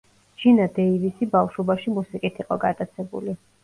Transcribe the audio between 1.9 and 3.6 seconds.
მუსიკით იყო გატაცებული.